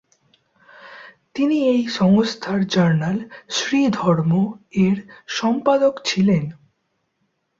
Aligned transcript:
তিনি 1.35 1.57
এই 1.67 1.81
সংস্থার 1.91 2.59
জার্নাল 2.67 3.17
"শ্রী 3.49 3.81
ধর্ম"-এর 3.91 4.97
সম্পাদক 5.29 5.93
ছিলেন। 6.05 6.43